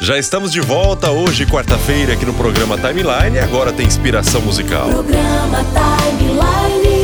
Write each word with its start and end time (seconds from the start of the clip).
Já 0.00 0.16
estamos 0.16 0.52
de 0.52 0.60
volta 0.60 1.10
hoje, 1.10 1.44
quarta-feira, 1.44 2.12
aqui 2.12 2.24
no 2.24 2.32
programa 2.32 2.78
Timeline 2.78 3.36
e 3.36 3.40
agora 3.40 3.72
tem 3.72 3.84
inspiração 3.84 4.40
musical. 4.40 4.88
Programa 4.88 5.58
Timeline. 5.64 6.98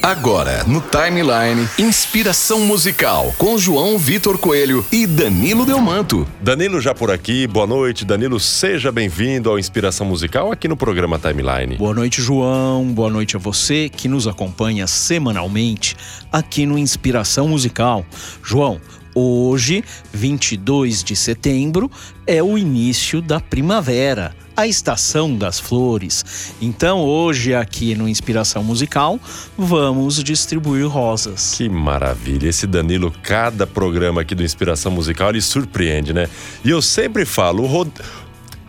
Agora, 0.00 0.62
no 0.64 0.80
Timeline, 0.80 1.68
inspiração 1.78 2.60
musical 2.60 3.34
com 3.36 3.58
João 3.58 3.98
Vitor 3.98 4.38
Coelho 4.38 4.86
e 4.92 5.06
Danilo 5.06 5.66
Delmanto. 5.66 6.28
Danilo 6.40 6.80
já 6.80 6.94
por 6.94 7.10
aqui, 7.10 7.46
boa 7.48 7.66
noite. 7.66 8.04
Danilo, 8.04 8.38
seja 8.38 8.92
bem-vindo 8.92 9.50
ao 9.50 9.58
Inspiração 9.58 10.06
Musical 10.06 10.52
aqui 10.52 10.68
no 10.68 10.76
programa 10.76 11.18
Timeline. 11.18 11.76
Boa 11.76 11.94
noite, 11.94 12.22
João. 12.22 12.84
Boa 12.92 13.10
noite 13.10 13.34
a 13.34 13.38
você 13.40 13.88
que 13.88 14.06
nos 14.06 14.28
acompanha 14.28 14.86
semanalmente 14.86 15.96
aqui 16.30 16.64
no 16.64 16.78
Inspiração 16.78 17.48
Musical. 17.48 18.04
João, 18.42 18.78
Hoje, 19.14 19.84
22 20.12 21.04
de 21.04 21.14
setembro, 21.14 21.90
é 22.26 22.42
o 22.42 22.58
início 22.58 23.22
da 23.22 23.38
primavera, 23.38 24.34
a 24.56 24.66
estação 24.66 25.36
das 25.36 25.60
flores. 25.60 26.54
Então, 26.60 27.02
hoje, 27.02 27.54
aqui 27.54 27.94
no 27.94 28.08
Inspiração 28.08 28.64
Musical, 28.64 29.20
vamos 29.56 30.22
distribuir 30.22 30.86
rosas. 30.86 31.54
Que 31.56 31.68
maravilha! 31.68 32.48
Esse 32.48 32.66
Danilo, 32.66 33.12
cada 33.22 33.66
programa 33.66 34.22
aqui 34.22 34.34
do 34.34 34.42
Inspiração 34.42 34.90
Musical, 34.90 35.30
ele 35.30 35.40
surpreende, 35.40 36.12
né? 36.12 36.28
E 36.64 36.70
eu 36.70 36.82
sempre 36.82 37.24
falo, 37.24 37.62
o 37.62 37.66
Rod... 37.66 37.88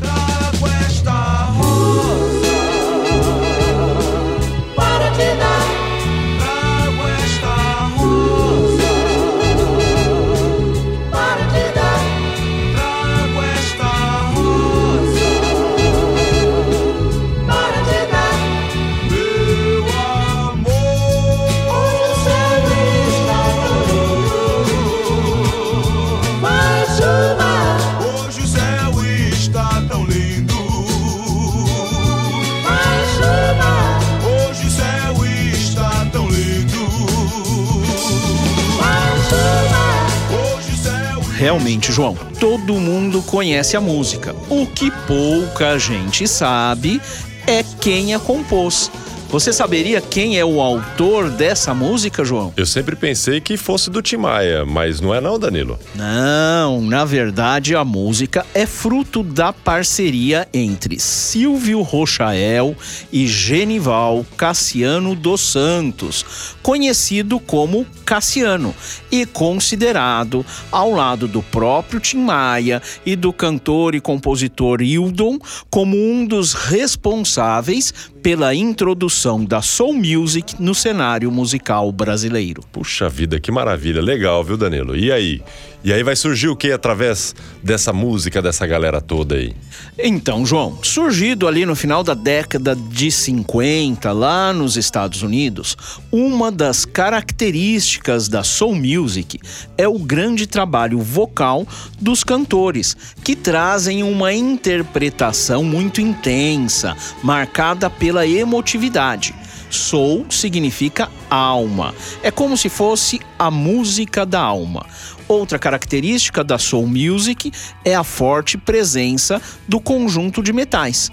Realmente, 41.58 41.90
João, 41.90 42.16
todo 42.38 42.74
mundo 42.74 43.20
conhece 43.20 43.76
a 43.76 43.80
música. 43.80 44.32
O 44.48 44.64
que 44.64 44.92
pouca 45.08 45.76
gente 45.76 46.28
sabe 46.28 47.02
é 47.48 47.64
quem 47.80 48.14
a 48.14 48.18
compôs. 48.20 48.88
Você 49.30 49.52
saberia 49.52 50.00
quem 50.00 50.38
é 50.38 50.44
o 50.44 50.58
autor 50.58 51.28
dessa 51.28 51.74
música, 51.74 52.24
João? 52.24 52.50
Eu 52.56 52.64
sempre 52.64 52.96
pensei 52.96 53.42
que 53.42 53.58
fosse 53.58 53.90
do 53.90 54.00
Tim 54.00 54.16
Maia, 54.16 54.64
mas 54.64 55.02
não 55.02 55.14
é 55.14 55.20
não, 55.20 55.38
Danilo? 55.38 55.78
Não, 55.94 56.80
na 56.80 57.04
verdade 57.04 57.76
a 57.76 57.84
música 57.84 58.46
é 58.54 58.64
fruto 58.64 59.22
da 59.22 59.52
parceria 59.52 60.48
entre 60.54 60.98
Silvio 60.98 61.82
Rochael 61.82 62.74
e 63.12 63.26
Genival 63.26 64.24
Cassiano 64.34 65.14
dos 65.14 65.42
Santos, 65.42 66.56
conhecido 66.62 67.38
como 67.38 67.84
Cassiano 68.06 68.74
e 69.12 69.26
considerado, 69.26 70.44
ao 70.72 70.90
lado 70.90 71.28
do 71.28 71.42
próprio 71.42 72.00
Tim 72.00 72.20
Maia 72.20 72.80
e 73.04 73.14
do 73.14 73.30
cantor 73.30 73.94
e 73.94 74.00
compositor 74.00 74.80
Hildon, 74.80 75.38
como 75.68 75.98
um 75.98 76.24
dos 76.24 76.54
responsáveis 76.54 77.92
pela 78.22 78.54
introdução 78.54 79.17
da 79.44 79.60
soul 79.60 79.94
music 79.94 80.54
no 80.60 80.74
cenário 80.74 81.30
musical 81.30 81.90
brasileiro. 81.90 82.62
Puxa 82.70 83.08
vida, 83.08 83.40
que 83.40 83.50
maravilha, 83.50 84.00
legal, 84.00 84.44
viu, 84.44 84.56
Danilo? 84.56 84.96
E 84.96 85.10
aí? 85.10 85.42
E 85.84 85.92
aí 85.92 86.02
vai 86.02 86.16
surgir 86.16 86.48
o 86.48 86.56
que 86.56 86.72
através 86.72 87.34
dessa 87.62 87.92
música 87.92 88.42
dessa 88.42 88.66
galera 88.66 89.00
toda 89.00 89.36
aí? 89.36 89.54
Então, 89.96 90.44
João, 90.44 90.78
surgido 90.82 91.46
ali 91.46 91.64
no 91.64 91.76
final 91.76 92.02
da 92.02 92.14
década 92.14 92.74
de 92.74 93.12
50, 93.12 94.10
lá 94.10 94.52
nos 94.52 94.76
Estados 94.76 95.22
Unidos, 95.22 95.76
uma 96.10 96.50
das 96.50 96.84
características 96.84 98.28
da 98.28 98.42
soul 98.42 98.74
music 98.74 99.38
é 99.76 99.86
o 99.86 99.98
grande 99.98 100.48
trabalho 100.48 100.98
vocal 100.98 101.66
dos 102.00 102.24
cantores, 102.24 102.96
que 103.22 103.36
trazem 103.36 104.02
uma 104.02 104.32
interpretação 104.32 105.62
muito 105.62 106.00
intensa, 106.00 106.96
marcada 107.22 107.88
pela 107.88 108.26
emotividade. 108.26 109.32
Soul 109.70 110.26
significa 110.30 111.10
alma. 111.28 111.94
É 112.22 112.30
como 112.30 112.56
se 112.56 112.68
fosse 112.68 113.20
a 113.38 113.50
música 113.50 114.24
da 114.24 114.40
alma. 114.40 114.86
Outra 115.26 115.58
característica 115.58 116.42
da 116.42 116.58
soul 116.58 116.86
music 116.86 117.52
é 117.84 117.94
a 117.94 118.02
forte 118.02 118.56
presença 118.56 119.40
do 119.66 119.78
conjunto 119.78 120.42
de 120.42 120.52
metais. 120.52 121.10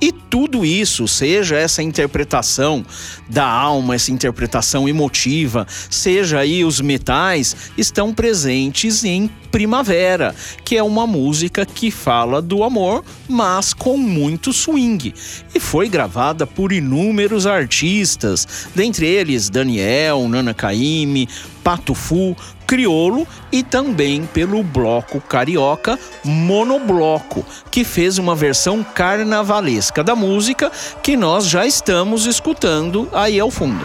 E 0.00 0.12
tudo 0.12 0.64
isso, 0.64 1.06
seja 1.08 1.56
essa 1.56 1.82
interpretação 1.82 2.84
da 3.28 3.46
alma, 3.46 3.94
essa 3.94 4.12
interpretação 4.12 4.88
emotiva, 4.88 5.66
seja 5.90 6.38
aí 6.38 6.64
os 6.64 6.80
metais, 6.80 7.56
estão 7.76 8.12
presentes 8.12 9.04
em 9.04 9.30
Primavera, 9.50 10.34
que 10.64 10.76
é 10.76 10.82
uma 10.82 11.06
música 11.06 11.64
que 11.64 11.90
fala 11.90 12.42
do 12.42 12.62
amor, 12.62 13.02
mas 13.26 13.72
com 13.72 13.96
muito 13.96 14.52
swing. 14.52 15.14
E 15.54 15.58
foi 15.58 15.88
gravada 15.88 16.46
por 16.46 16.72
inúmeros 16.72 17.46
artistas, 17.46 18.68
dentre 18.74 19.06
eles 19.06 19.48
Daniel, 19.48 20.28
Nana 20.28 20.52
Caymmi, 20.52 21.26
Pato 21.66 21.94
Fu, 21.94 22.36
Criolo 22.64 23.26
e 23.50 23.64
também 23.64 24.24
pelo 24.24 24.62
bloco 24.62 25.20
carioca 25.20 25.98
Monobloco, 26.24 27.44
que 27.72 27.82
fez 27.82 28.18
uma 28.18 28.36
versão 28.36 28.84
carnavalesca 28.84 30.04
da 30.04 30.14
música 30.14 30.70
que 31.02 31.16
nós 31.16 31.48
já 31.48 31.66
estamos 31.66 32.24
escutando 32.24 33.08
aí 33.12 33.40
ao 33.40 33.50
fundo. 33.50 33.84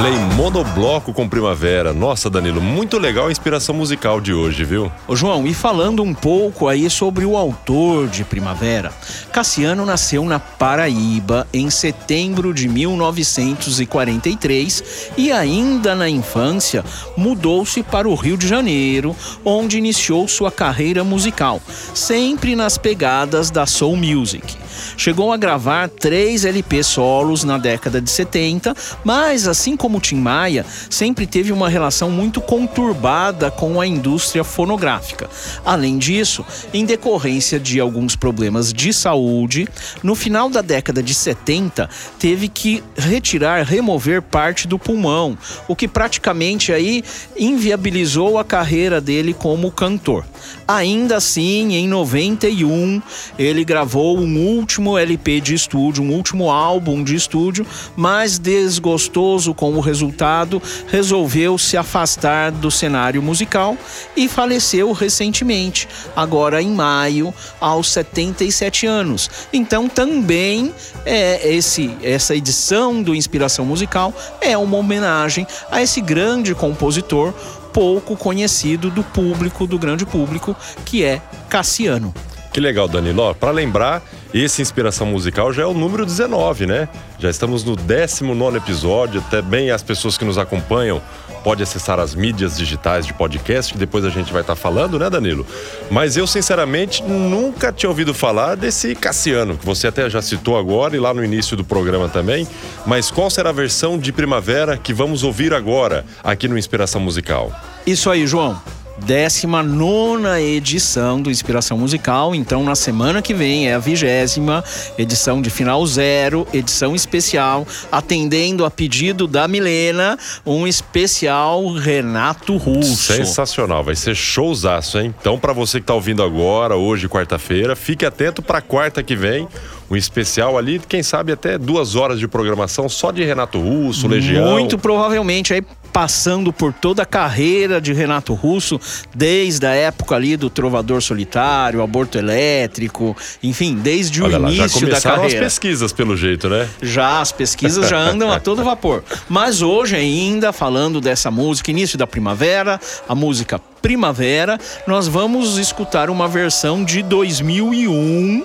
Olha 0.00 0.08
aí, 0.08 0.18
monobloco 0.34 1.12
com 1.12 1.28
primavera. 1.28 1.92
Nossa, 1.92 2.30
Danilo, 2.30 2.58
muito 2.58 2.98
legal 2.98 3.26
a 3.26 3.30
inspiração 3.30 3.74
musical 3.74 4.18
de 4.18 4.32
hoje, 4.32 4.64
viu? 4.64 4.90
Ô 5.06 5.14
João, 5.14 5.46
e 5.46 5.52
falando 5.52 6.02
um 6.02 6.14
pouco 6.14 6.68
aí 6.68 6.88
sobre 6.88 7.26
o 7.26 7.36
autor 7.36 8.08
de 8.08 8.24
Primavera, 8.24 8.94
Cassiano 9.30 9.84
nasceu 9.84 10.24
na 10.24 10.40
Paraíba 10.40 11.46
em 11.52 11.68
setembro 11.68 12.54
de 12.54 12.66
1943 12.66 15.10
e 15.18 15.30
ainda 15.30 15.94
na 15.94 16.08
infância 16.08 16.82
mudou-se 17.14 17.82
para 17.82 18.08
o 18.08 18.14
Rio 18.14 18.38
de 18.38 18.48
Janeiro, 18.48 19.14
onde 19.44 19.76
iniciou 19.76 20.26
sua 20.26 20.50
carreira 20.50 21.04
musical, 21.04 21.60
sempre 21.92 22.56
nas 22.56 22.78
pegadas 22.78 23.50
da 23.50 23.66
soul 23.66 23.96
music. 23.96 24.56
Chegou 24.96 25.32
a 25.32 25.36
gravar 25.36 25.88
três 25.88 26.44
LP 26.44 26.82
solos 26.82 27.44
na 27.44 27.58
década 27.58 28.00
de 28.00 28.10
70, 28.10 28.74
mas 29.04 29.46
assim 29.46 29.76
como 29.76 30.00
Tim 30.00 30.16
Maia, 30.16 30.64
sempre 30.88 31.26
teve 31.26 31.52
uma 31.52 31.68
relação 31.68 32.10
muito 32.10 32.40
conturbada 32.40 33.50
com 33.50 33.80
a 33.80 33.86
indústria 33.86 34.44
fonográfica. 34.44 35.28
Além 35.64 35.98
disso, 35.98 36.44
em 36.72 36.84
decorrência 36.84 37.58
de 37.58 37.80
alguns 37.80 38.16
problemas 38.16 38.72
de 38.72 38.92
saúde, 38.92 39.68
no 40.02 40.14
final 40.14 40.48
da 40.48 40.62
década 40.62 41.02
de 41.02 41.14
70, 41.14 41.88
teve 42.18 42.48
que 42.48 42.82
retirar, 42.96 43.64
remover 43.64 44.22
parte 44.22 44.66
do 44.66 44.78
pulmão, 44.78 45.36
o 45.68 45.76
que 45.76 45.88
praticamente 45.88 46.72
aí 46.72 47.02
inviabilizou 47.36 48.38
a 48.38 48.44
carreira 48.44 49.00
dele 49.00 49.34
como 49.34 49.70
cantor. 49.70 50.24
Ainda 50.66 51.16
assim, 51.16 51.74
em 51.74 51.88
91, 51.88 53.02
ele 53.38 53.64
gravou 53.64 54.18
um 54.18 54.38
último 54.38 54.69
LP 54.78 55.40
de 55.40 55.54
estúdio, 55.54 56.04
um 56.04 56.12
último 56.12 56.50
álbum 56.50 57.02
de 57.02 57.14
estúdio, 57.14 57.66
mas 57.96 58.38
desgostoso 58.38 59.52
com 59.54 59.74
o 59.74 59.80
resultado, 59.80 60.62
resolveu 60.86 61.58
se 61.58 61.76
afastar 61.76 62.52
do 62.52 62.70
cenário 62.70 63.22
musical 63.22 63.76
e 64.16 64.28
faleceu 64.28 64.92
recentemente, 64.92 65.88
agora 66.14 66.62
em 66.62 66.70
maio, 66.70 67.34
aos 67.60 67.90
77 67.90 68.86
anos. 68.86 69.30
Então, 69.52 69.88
também 69.88 70.72
é 71.04 71.52
esse 71.52 71.90
essa 72.02 72.34
edição 72.34 73.02
do 73.02 73.14
Inspiração 73.14 73.64
Musical 73.64 74.12
é 74.40 74.56
uma 74.56 74.76
homenagem 74.76 75.46
a 75.70 75.82
esse 75.82 76.00
grande 76.00 76.54
compositor 76.54 77.32
pouco 77.72 78.16
conhecido 78.16 78.90
do 78.90 79.02
público, 79.02 79.66
do 79.66 79.78
grande 79.78 80.04
público, 80.04 80.56
que 80.84 81.04
é 81.04 81.22
Cassiano. 81.48 82.12
Que 82.52 82.60
legal, 82.60 82.88
Danilo. 82.88 83.32
Para 83.34 83.52
lembrar, 83.52 84.02
esse 84.34 84.60
Inspiração 84.60 85.06
Musical 85.06 85.52
já 85.52 85.62
é 85.62 85.66
o 85.66 85.72
número 85.72 86.04
19, 86.04 86.66
né? 86.66 86.88
Já 87.18 87.30
estamos 87.30 87.62
no 87.62 87.76
19 87.76 88.56
episódio. 88.56 89.22
Também 89.30 89.70
as 89.70 89.82
pessoas 89.82 90.18
que 90.18 90.24
nos 90.24 90.36
acompanham 90.36 91.00
podem 91.44 91.62
acessar 91.62 91.98
as 91.98 92.14
mídias 92.14 92.56
digitais 92.56 93.06
de 93.06 93.14
podcast, 93.14 93.72
que 93.72 93.78
depois 93.78 94.04
a 94.04 94.10
gente 94.10 94.32
vai 94.32 94.42
estar 94.42 94.56
falando, 94.56 94.98
né, 94.98 95.08
Danilo? 95.08 95.46
Mas 95.90 96.16
eu, 96.16 96.26
sinceramente, 96.26 97.02
nunca 97.02 97.72
tinha 97.72 97.88
ouvido 97.88 98.12
falar 98.12 98.56
desse 98.56 98.94
Cassiano, 98.94 99.56
que 99.56 99.64
você 99.64 99.86
até 99.86 100.10
já 100.10 100.20
citou 100.20 100.58
agora 100.58 100.94
e 100.94 100.98
lá 100.98 101.14
no 101.14 101.24
início 101.24 101.56
do 101.56 101.64
programa 101.64 102.08
também. 102.08 102.46
Mas 102.84 103.10
qual 103.10 103.30
será 103.30 103.50
a 103.50 103.52
versão 103.52 103.96
de 103.96 104.12
primavera 104.12 104.76
que 104.76 104.92
vamos 104.92 105.22
ouvir 105.22 105.54
agora 105.54 106.04
aqui 106.22 106.48
no 106.48 106.58
Inspiração 106.58 107.00
Musical? 107.00 107.52
Isso 107.86 108.10
aí, 108.10 108.26
João. 108.26 108.60
19 109.04 110.40
edição 110.40 111.20
do 111.20 111.30
Inspiração 111.30 111.78
Musical. 111.78 112.34
Então, 112.34 112.62
na 112.62 112.74
semana 112.74 113.22
que 113.22 113.34
vem 113.34 113.68
é 113.68 113.74
a 113.74 113.78
vigésima 113.78 114.62
edição 114.98 115.40
de 115.40 115.50
final 115.50 115.84
zero, 115.86 116.46
edição 116.52 116.94
especial, 116.94 117.66
atendendo 117.90 118.64
a 118.64 118.70
pedido 118.70 119.26
da 119.26 119.48
Milena, 119.48 120.18
um 120.44 120.66
especial 120.66 121.72
Renato 121.72 122.56
Russo. 122.56 123.14
Sensacional, 123.14 123.82
vai 123.82 123.96
ser 123.96 124.14
showzaço, 124.14 124.98
hein? 124.98 125.14
Então, 125.20 125.38
para 125.38 125.52
você 125.52 125.80
que 125.80 125.86
tá 125.86 125.94
ouvindo 125.94 126.22
agora, 126.22 126.76
hoje, 126.76 127.08
quarta-feira, 127.08 127.74
fique 127.74 128.04
atento 128.04 128.42
para 128.42 128.60
quarta 128.60 129.02
que 129.02 129.16
vem 129.16 129.48
um 129.90 129.96
especial 129.96 130.56
ali, 130.56 130.80
quem 130.88 131.02
sabe 131.02 131.32
até 131.32 131.58
duas 131.58 131.96
horas 131.96 132.20
de 132.20 132.28
programação 132.28 132.88
só 132.88 133.10
de 133.10 133.24
Renato 133.24 133.58
Russo, 133.58 134.06
Legião. 134.06 134.52
Muito 134.52 134.78
provavelmente 134.78 135.52
aí 135.52 135.62
passando 135.92 136.52
por 136.52 136.72
toda 136.72 137.02
a 137.02 137.06
carreira 137.06 137.80
de 137.80 137.92
Renato 137.92 138.34
Russo, 138.34 138.80
desde 139.14 139.66
a 139.66 139.70
época 139.70 140.14
ali 140.14 140.36
do 140.36 140.48
Trovador 140.48 141.02
Solitário, 141.02 141.82
Aborto 141.82 142.18
Elétrico, 142.18 143.16
enfim, 143.42 143.74
desde 143.74 144.22
o 144.22 144.24
Olha 144.24 144.38
lá, 144.38 144.48
já 144.50 144.54
início 144.64 144.80
da 144.80 144.86
começaram 144.86 145.16
as 145.16 145.22
carreira. 145.22 145.44
pesquisas, 145.44 145.92
pelo 145.92 146.16
jeito, 146.16 146.48
né? 146.48 146.68
Já, 146.80 147.20
as 147.20 147.32
pesquisas 147.32 147.88
já 147.88 147.98
andam 147.98 148.32
a 148.32 148.38
todo 148.40 148.62
vapor. 148.62 149.02
Mas 149.28 149.62
hoje 149.62 149.96
ainda, 149.96 150.52
falando 150.52 151.00
dessa 151.00 151.30
música, 151.30 151.70
início 151.70 151.98
da 151.98 152.06
primavera, 152.06 152.80
a 153.08 153.14
música 153.14 153.60
Primavera, 153.80 154.60
nós 154.86 155.08
vamos 155.08 155.56
escutar 155.56 156.10
uma 156.10 156.28
versão 156.28 156.84
de 156.84 157.02
2001 157.02 158.44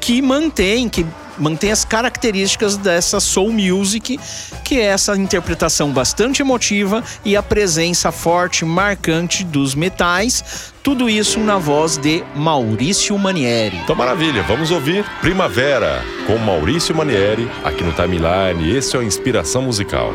que 0.00 0.20
mantém, 0.20 0.88
que 0.88 1.06
mantém 1.38 1.70
as 1.70 1.84
características 1.84 2.76
dessa 2.76 3.20
soul 3.20 3.52
music, 3.52 4.18
que 4.64 4.80
é 4.80 4.84
essa 4.84 5.16
interpretação 5.16 5.90
bastante 5.90 6.42
emotiva 6.42 7.02
e 7.24 7.36
a 7.36 7.42
presença 7.42 8.12
forte, 8.12 8.64
marcante 8.64 9.44
dos 9.44 9.74
metais. 9.74 10.72
Tudo 10.82 11.08
isso 11.08 11.38
na 11.38 11.58
voz 11.58 11.96
de 11.96 12.24
Maurício 12.34 13.16
Manieri. 13.16 13.76
Então, 13.76 13.94
maravilha, 13.94 14.42
vamos 14.42 14.70
ouvir 14.70 15.04
Primavera 15.20 16.02
com 16.26 16.36
Maurício 16.38 16.94
Manieri 16.94 17.48
aqui 17.64 17.84
no 17.84 17.92
Timeline. 17.92 18.76
Esse 18.76 18.96
é 18.96 18.98
o 18.98 19.02
Inspiração 19.02 19.62
Musical. 19.62 20.12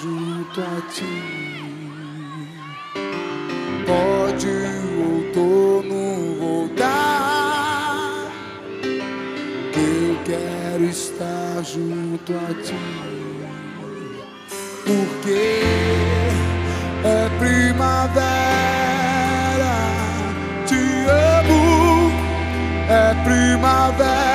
Junto 0.00 0.60
a 0.62 0.80
ti. 0.90 1.04
Pode 3.86 4.48
o 4.48 5.00
outono 5.12 6.02
voltar, 6.40 8.30
eu 9.74 10.18
quero 10.24 10.84
estar 10.84 11.62
junto 11.62 12.32
a 12.32 12.54
ti. 12.62 12.74
Porque 14.86 15.62
é 17.04 17.28
primavera, 17.38 18.22
te 20.66 20.82
amo 21.08 22.10
é 22.88 23.14
primavera. 23.24 24.31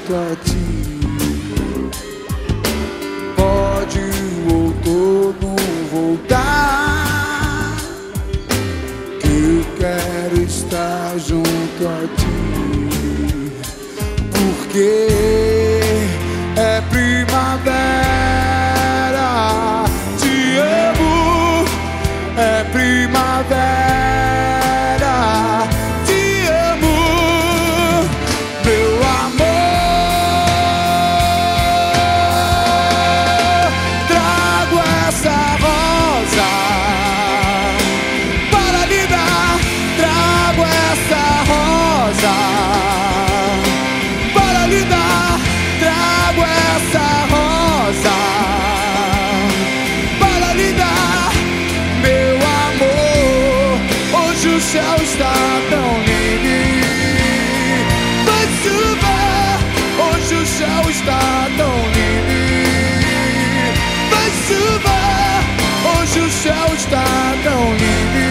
Junto 0.00 0.14
a 0.14 0.36
ti. 0.44 1.00
Pode 3.36 4.00
o 4.48 4.54
outono 4.54 5.56
voltar, 5.92 7.76
que 9.20 9.28
eu 9.28 9.64
quero 9.78 10.42
estar 10.42 11.18
junto 11.18 11.86
a 11.86 12.06
ti. 12.16 13.52
Porque 14.30 15.49
céu 66.50 66.74
está 66.74 67.04
tão 67.44 67.62
lindo. 67.76 68.22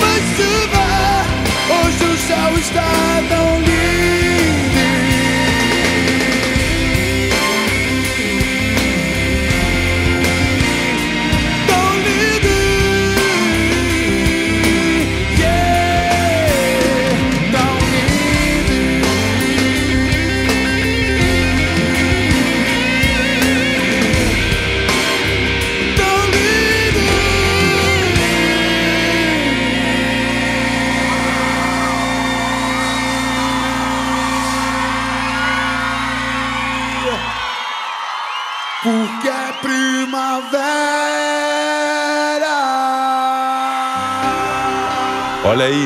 Vai 0.00 0.20
chover, 0.36 1.24
hoje 1.72 2.04
o 2.04 2.16
céu 2.18 2.58
está. 2.58 2.92
Tão 3.30 3.51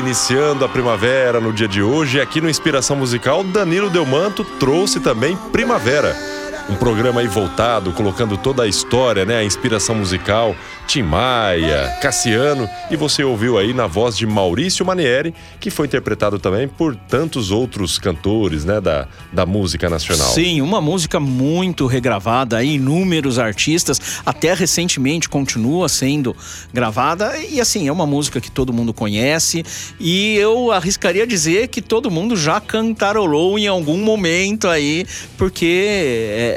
iniciando 0.07 0.63
a 0.63 0.69
primavera 0.69 1.41
no 1.41 1.51
dia 1.51 1.67
de 1.67 1.83
hoje, 1.83 2.21
aqui 2.21 2.39
no 2.39 2.49
Inspiração 2.49 2.95
Musical, 2.95 3.43
Danilo 3.43 3.89
Delmanto 3.89 4.41
trouxe 4.57 5.01
também 5.01 5.35
Primavera. 5.51 6.26
Um 6.69 6.75
programa 6.75 7.21
aí 7.21 7.27
voltado, 7.27 7.93
colocando 7.93 8.35
toda 8.35 8.63
a 8.63 8.67
história, 8.67 9.23
né? 9.23 9.37
A 9.37 9.43
inspiração 9.43 9.95
musical, 9.95 10.53
Tim 10.85 11.01
Maia, 11.01 11.97
Cassiano, 12.01 12.69
e 12.91 12.97
você 12.97 13.23
ouviu 13.23 13.57
aí 13.57 13.73
na 13.73 13.87
voz 13.87 14.17
de 14.17 14.27
Maurício 14.27 14.85
Manieri, 14.85 15.33
que 15.61 15.69
foi 15.69 15.87
interpretado 15.87 16.37
também 16.39 16.67
por 16.67 16.93
tantos 16.93 17.51
outros 17.51 17.97
cantores, 17.97 18.65
né? 18.65 18.81
Da, 18.81 19.07
da 19.31 19.45
música 19.45 19.89
nacional. 19.89 20.27
Sim, 20.33 20.59
uma 20.59 20.81
música 20.81 21.21
muito 21.21 21.87
regravada, 21.87 22.61
inúmeros 22.61 23.39
artistas, 23.39 24.19
até 24.25 24.53
recentemente 24.53 25.29
continua 25.29 25.87
sendo 25.87 26.35
gravada. 26.73 27.37
E 27.37 27.61
assim, 27.61 27.87
é 27.87 27.91
uma 27.93 28.05
música 28.05 28.41
que 28.41 28.51
todo 28.51 28.73
mundo 28.73 28.93
conhece. 28.93 29.63
E 30.01 30.35
eu 30.35 30.73
arriscaria 30.73 31.25
dizer 31.25 31.69
que 31.69 31.81
todo 31.81 32.11
mundo 32.11 32.35
já 32.35 32.59
cantarolou 32.59 33.57
em 33.57 33.67
algum 33.67 33.97
momento 33.97 34.67
aí, 34.67 35.05
porque 35.37 35.85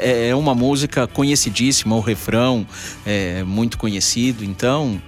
é- 0.01 0.29
é 0.29 0.35
uma 0.35 0.53
música 0.55 1.07
conhecidíssima, 1.07 1.95
o 1.95 1.99
refrão 1.99 2.65
é 3.05 3.43
muito 3.43 3.77
conhecido. 3.77 4.43
Então, 4.43 5.01